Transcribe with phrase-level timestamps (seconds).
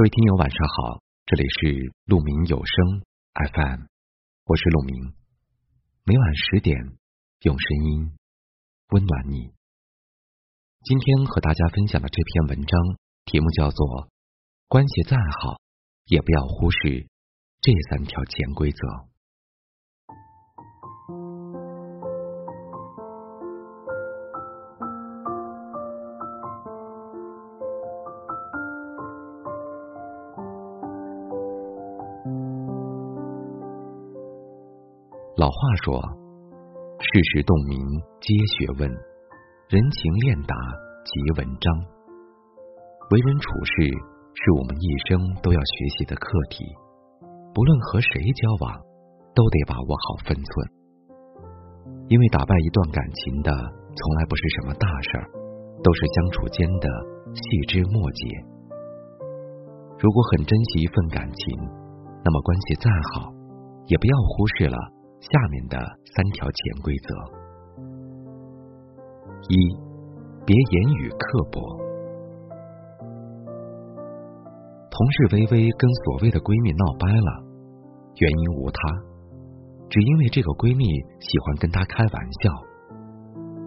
[0.00, 3.02] 各位听友，晚上好，这里是鹿鸣有声
[3.34, 3.82] FM，
[4.46, 5.12] 我是鹿鸣，
[6.04, 6.96] 每晚十点
[7.42, 8.16] 用声音
[8.92, 9.52] 温暖你。
[10.84, 12.80] 今天和大家分享的这篇文章
[13.26, 13.86] 题目叫做
[14.68, 15.60] 《关系再好，
[16.06, 17.06] 也不要忽视
[17.60, 18.78] 这三条潜规则》。
[35.40, 35.96] 老话说
[37.00, 37.80] ：“世事洞明
[38.20, 38.84] 皆学问，
[39.72, 40.52] 人情练达
[41.00, 41.64] 即文章。”
[43.08, 43.72] 为人处事
[44.36, 46.60] 是我们一生都要学习的课题。
[47.56, 48.84] 不论和谁交往，
[49.32, 50.44] 都得把握好分寸。
[52.12, 53.48] 因为打败一段感情的，
[53.96, 55.24] 从来不是什么大事儿，
[55.80, 56.86] 都是相处间的
[57.32, 58.24] 细枝末节。
[59.96, 61.42] 如果很珍惜一份感情，
[62.28, 63.32] 那么关系再好，
[63.88, 64.76] 也不要忽视了。
[65.20, 65.76] 下面的
[66.16, 67.14] 三条潜规则：
[69.48, 69.54] 一，
[70.46, 71.60] 别言语刻薄。
[74.90, 77.30] 同事微微跟所谓的闺蜜闹掰了，
[78.16, 78.80] 原因无他，
[79.92, 80.88] 只因为这个闺蜜
[81.20, 82.52] 喜欢跟她开玩笑。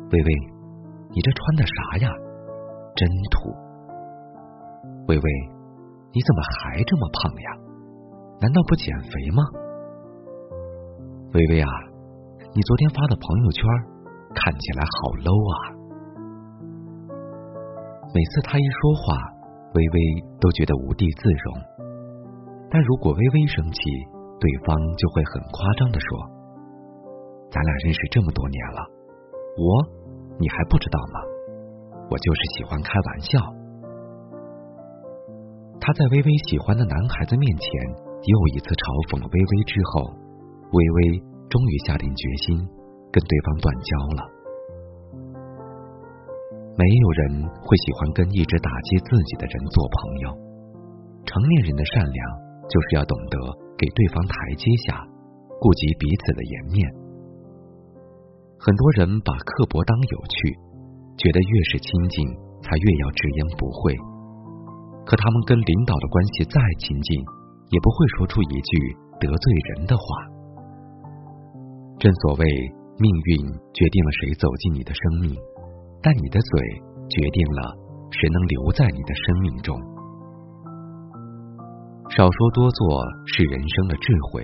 [0.10, 0.30] 微微，
[1.14, 2.10] 你这穿的啥呀？
[2.98, 3.50] 真土！
[5.08, 5.26] 微微，
[6.14, 7.50] 你怎么还这么胖呀？
[8.42, 9.42] 难道不减肥吗？
[11.34, 11.68] 微微啊，
[12.54, 13.66] 你昨天发的朋友圈
[14.38, 15.74] 看起来好 low 啊！
[18.14, 19.18] 每次他一说话，
[19.74, 19.98] 微微
[20.38, 21.58] 都觉得无地自容。
[22.70, 23.82] 但如果微微生气，
[24.38, 26.06] 对方就会很夸张的说
[27.50, 28.86] ：“咱俩认识这么多年了，
[29.58, 29.66] 我
[30.38, 31.18] 你还不知道吗？
[32.14, 33.42] 我就是喜欢开玩笑。”
[35.82, 37.66] 他在微微喜欢的男孩子面前
[38.22, 40.22] 又一次嘲讽了微微之后。
[40.74, 42.58] 微微终于下定决心
[43.14, 44.22] 跟对方断交了。
[46.74, 50.34] 没有人会喜欢跟一直打击自己的人做朋友。
[51.24, 52.20] 成年人的善良
[52.68, 53.38] 就是要懂得
[53.78, 54.98] 给对方台阶下，
[55.62, 56.90] 顾及彼此的颜面。
[58.58, 60.58] 很多人把刻薄当有趣，
[61.22, 62.26] 觉得越是亲近
[62.66, 63.94] 才越要直言不讳。
[65.06, 67.22] 可他们跟领导的关系再亲近，
[67.70, 70.33] 也不会说出一句得罪人的话。
[72.04, 72.44] 正所谓，
[73.00, 75.32] 命运决定了谁走进你的生命，
[76.02, 76.60] 但你的嘴
[77.08, 77.72] 决定了
[78.12, 79.72] 谁能留在你的生命中。
[82.12, 84.44] 少说多做是人生的智慧，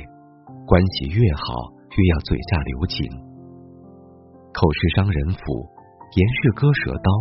[0.65, 1.51] 关系越好，
[1.99, 3.11] 越要嘴下留情。
[4.55, 5.67] 口是伤人斧，
[6.15, 7.11] 言是割舌刀，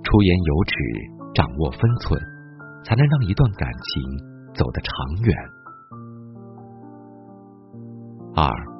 [0.00, 0.72] 出言有尺，
[1.34, 2.18] 掌握分寸，
[2.82, 4.88] 才能让一段感情走得长
[5.20, 5.36] 远。
[8.34, 8.75] 二。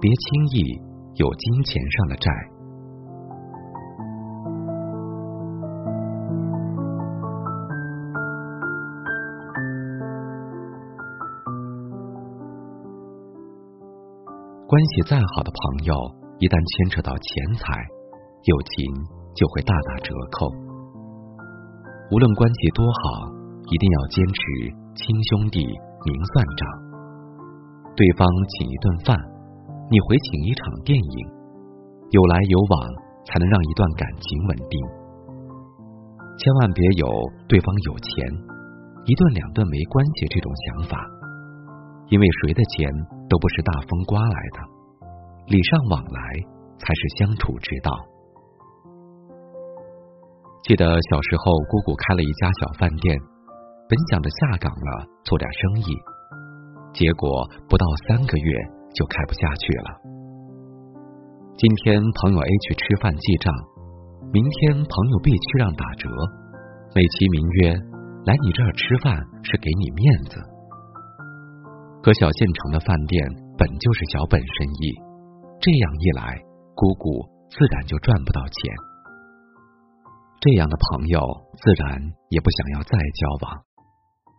[0.00, 0.80] 别轻易
[1.16, 2.30] 有金钱上的债。
[14.66, 15.92] 关系再好的朋友，
[16.38, 17.28] 一旦牵扯到钱
[17.60, 17.76] 财，
[18.48, 18.80] 友情
[19.36, 20.48] 就会大打折扣。
[22.10, 23.28] 无论关系多好，
[23.68, 24.40] 一定要坚持
[24.96, 26.62] 亲兄弟明算账。
[27.94, 29.39] 对方请一顿饭。
[29.90, 31.16] 你回请一场电影，
[32.14, 32.74] 有来有往
[33.26, 34.78] 才能让一段感情稳定。
[36.38, 37.10] 千万别有
[37.48, 38.22] 对方有钱，
[39.02, 40.94] 一顿两顿没关系这种想法，
[42.06, 42.86] 因为谁的钱
[43.28, 44.58] 都不是大风刮来的，
[45.50, 46.20] 礼尚往来
[46.78, 47.90] 才是相处之道。
[50.62, 53.18] 记得小时候，姑姑开了一家小饭店，
[53.88, 55.98] 本想着下岗了做点生意，
[56.94, 58.79] 结果不到三个月。
[58.94, 59.88] 就开不下去了。
[61.56, 63.52] 今天朋友 A 去吃饭记账，
[64.32, 66.08] 明天朋友 B 去让打折，
[66.94, 67.72] 美其名曰
[68.24, 70.40] 来你这儿吃饭是给你面子。
[72.02, 73.20] 可小县城的饭店
[73.58, 74.96] 本就是小本生意，
[75.60, 76.40] 这样一来，
[76.74, 78.72] 姑姑自然就赚不到钱。
[80.40, 81.20] 这样的朋友
[81.60, 82.00] 自然
[82.30, 83.60] 也不想要再交往，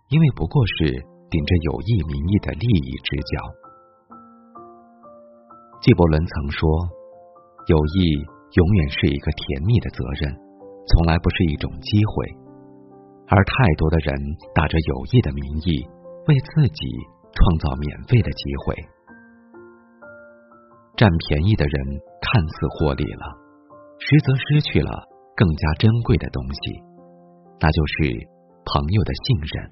[0.10, 0.90] 因为不过是
[1.30, 3.61] 顶着有意名义的利益之交。
[5.82, 6.70] 纪伯伦曾说
[7.66, 8.14] ：“友谊
[8.54, 10.30] 永远是一个甜蜜的责任，
[10.86, 12.30] 从来不是一种机会。
[13.26, 14.14] 而太多的人
[14.54, 15.82] 打着友谊的名义，
[16.28, 16.86] 为自己
[17.34, 18.76] 创造免费的机会。
[20.96, 21.74] 占便宜的人
[22.22, 23.26] 看似获利了，
[23.98, 26.78] 实则失去了更加珍贵的东西，
[27.60, 28.22] 那就是
[28.70, 29.72] 朋友的信任。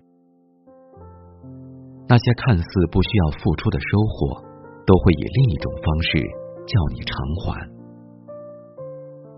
[2.09, 4.48] 那些看似不需要付出的收获，
[4.89, 6.17] 都会以另一种方式
[6.65, 7.53] 叫你偿还。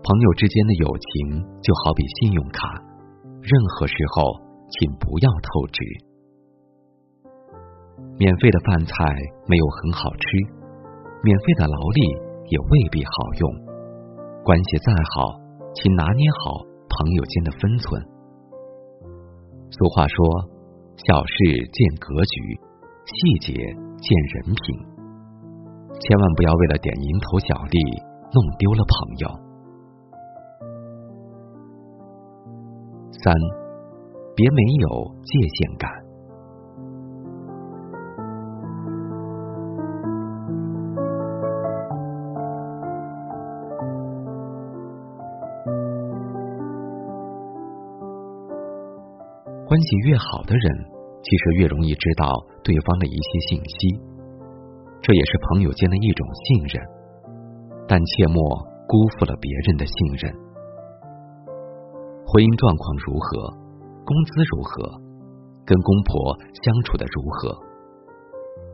[0.00, 2.72] 朋友之间的友情就好比信用卡，
[3.44, 4.32] 任何时候
[4.72, 5.76] 请不要透支。
[8.16, 8.94] 免费的饭菜
[9.46, 10.24] 没有很好吃，
[11.22, 12.00] 免费的劳力
[12.48, 13.52] 也未必好用。
[14.42, 15.36] 关系再好，
[15.74, 18.02] 请拿捏好朋友间的分寸。
[19.70, 20.16] 俗话说
[20.96, 21.34] ：“小事
[21.72, 22.40] 见格局，
[23.04, 24.91] 细节见人品。”
[26.02, 27.78] 千万不要为了点蝇头小利，
[28.34, 29.30] 弄丢了朋友。
[33.22, 33.32] 三，
[34.34, 35.86] 别没有界限感。
[49.68, 50.66] 关系越好的人，
[51.22, 52.26] 其实越容易知道
[52.64, 54.02] 对方的一些信息，
[55.02, 56.80] 这也是朋友间的一种信任。
[57.88, 58.38] 但切莫
[58.86, 60.32] 辜负了别人的信任。
[62.24, 63.52] 婚姻状况如何？
[64.06, 65.02] 工资如何？
[65.66, 66.14] 跟公婆
[66.62, 67.52] 相处的如何？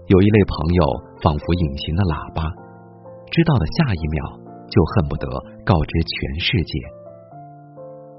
[0.08, 0.80] 有一类朋友
[1.20, 2.44] 仿佛隐形的喇叭，
[3.32, 4.16] 知道的下一秒
[4.69, 5.26] 就恨不得
[5.64, 6.72] 告知全世界。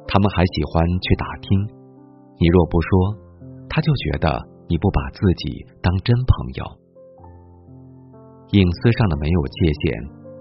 [0.09, 1.49] 他们还喜欢去打听。
[2.41, 2.89] 你若不说，
[3.69, 4.29] 他就觉得
[4.67, 6.65] 你不把自己当真朋友。
[8.51, 9.83] 隐私上的没有界限，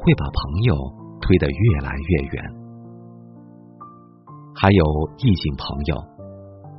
[0.00, 0.72] 会把朋友
[1.20, 2.36] 推得越来越远。
[4.56, 4.82] 还有
[5.20, 5.92] 异性朋友，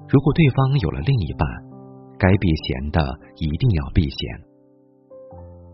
[0.10, 1.46] 如果对方有了另一半，
[2.18, 3.00] 该避嫌的
[3.38, 4.20] 一定要避嫌。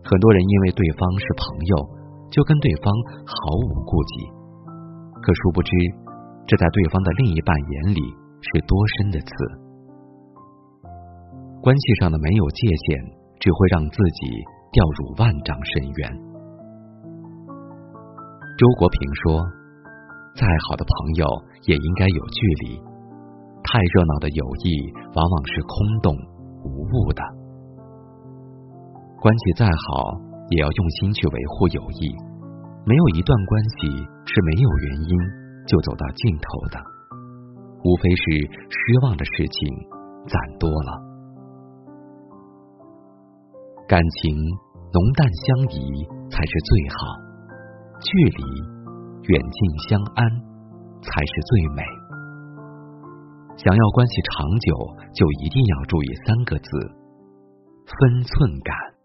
[0.04, 1.74] 很多人因为对方是朋友，
[2.30, 2.92] 就跟对方
[3.24, 4.28] 毫无顾忌，
[5.24, 5.70] 可殊不知，
[6.46, 8.02] 这在对方的另一半眼里。
[8.36, 9.32] 是多深的刺？
[11.62, 13.02] 关系上的没有界限，
[13.40, 16.12] 只会让自己掉入万丈深渊。
[18.56, 19.44] 周国平说
[20.34, 21.26] ：“再好的朋友
[21.66, 22.80] 也应该有距离。
[23.62, 26.16] 太热闹的友谊往往是空洞
[26.64, 27.22] 无物的。
[29.20, 30.16] 关系再好，
[30.50, 32.14] 也要用心去维护友谊。
[32.86, 33.88] 没有一段关系
[34.24, 35.18] 是没有原因
[35.66, 36.80] 就走到尽头的。”
[37.84, 38.22] 无非是
[38.66, 39.68] 失望的事情
[40.26, 41.05] 攒多了，
[43.88, 44.34] 感情
[44.92, 46.98] 浓淡相宜才是最好，
[48.02, 48.42] 距离
[49.30, 50.26] 远近相安
[51.00, 51.84] 才是最美。
[53.56, 54.74] 想要关系长久，
[55.14, 56.68] 就一定要注意三个字：
[57.86, 58.95] 分寸感。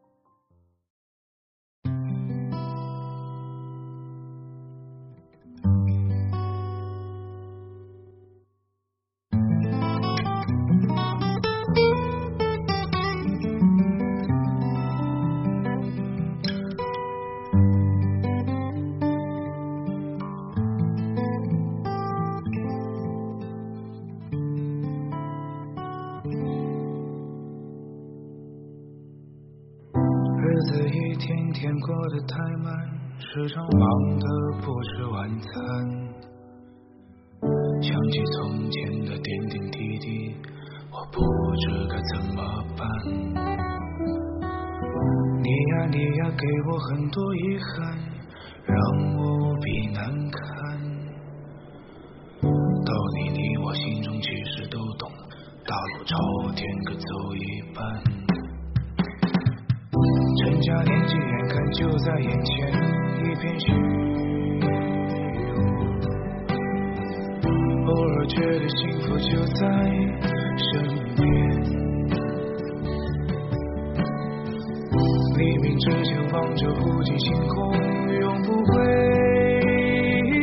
[33.33, 34.27] 时常忙得
[34.59, 35.47] 不吃晚餐。
[37.81, 40.35] 想起从前的点点滴滴，
[40.91, 41.21] 我不
[41.55, 42.43] 知该怎么
[42.75, 42.85] 办。
[45.41, 47.97] 你呀你呀，给我很多遗憾，
[48.65, 48.75] 让
[49.15, 50.41] 我无比难堪。
[52.41, 55.09] 道理你我心中其实都懂，
[55.65, 56.17] 大路朝
[56.51, 57.79] 天各走一半。
[60.43, 61.61] 真假年纪眼看。
[61.71, 62.69] 就在眼前，
[63.21, 63.75] 一片虚无。
[67.85, 69.59] 偶尔觉得幸福就在
[70.57, 70.69] 身
[71.15, 71.21] 边。
[75.37, 77.73] 黎明之前望着无际星空，
[78.19, 78.69] 永不回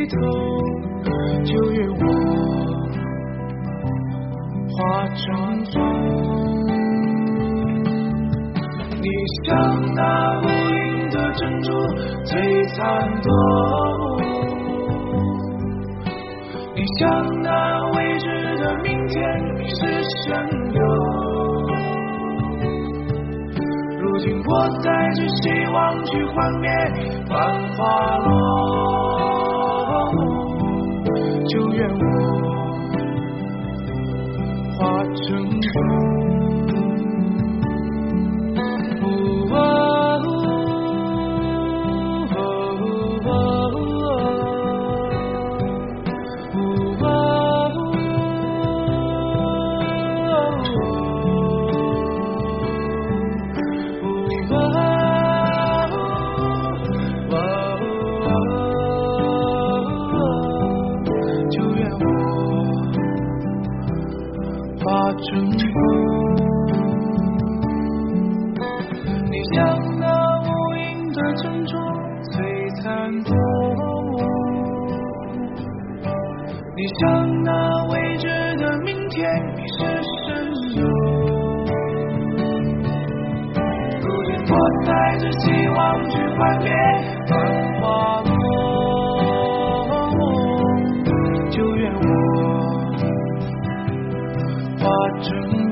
[0.09, 0.17] 头。
[1.45, 2.03] 就愿我
[4.75, 4.77] 化
[5.09, 5.17] 成
[5.73, 5.77] 风，
[9.01, 9.07] 你
[9.45, 9.49] 像
[9.95, 10.48] 那。
[12.25, 12.33] 最
[12.75, 12.77] 残
[13.23, 13.27] 破，
[16.75, 17.09] 你像
[17.43, 17.49] 那
[17.95, 18.25] 未知
[18.59, 19.17] 的明天
[19.67, 19.77] 是
[20.27, 20.29] 蜃
[20.75, 20.79] 楼。
[24.01, 24.51] 如今我
[24.83, 26.67] 带着希望去幻灭
[27.29, 27.37] 繁
[27.77, 27.79] 华
[28.19, 28.27] 落，
[31.49, 32.03] 就愿我
[34.77, 36.18] 化成风。
[54.51, 54.53] 哦，
[58.21, 58.27] 哦，
[60.15, 60.17] 哦，
[61.51, 62.05] 就愿我
[64.81, 65.27] 化成。
[69.31, 69.57] 你像
[70.01, 70.05] 那
[70.43, 70.77] 无垠
[71.15, 71.73] 的珍珠，
[72.33, 72.37] 璀
[72.83, 72.87] 璨
[73.25, 73.31] 夺
[74.05, 74.13] 目。
[76.77, 77.03] 你像
[77.45, 77.68] 那。
[86.39, 86.71] 幻灭
[87.27, 87.37] 繁
[87.81, 88.31] 华梦。
[91.51, 92.01] 就愿我
[94.79, 94.87] 化
[95.21, 95.68] 成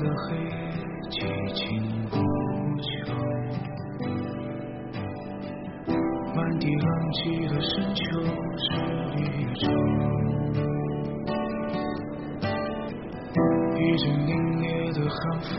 [0.00, 0.50] 的黑夜，
[1.10, 1.12] 寂
[1.52, 1.60] 静
[2.08, 2.16] 不
[2.80, 2.90] 休。
[6.34, 8.00] 满地狼藉的深秋
[8.56, 8.66] 是
[9.18, 9.20] 一
[9.60, 9.62] 场，
[13.76, 14.64] 一阵凛冽
[14.94, 15.50] 的寒风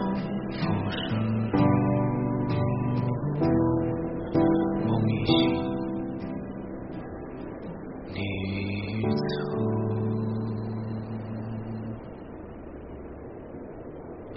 [0.50, 1.00] 拂身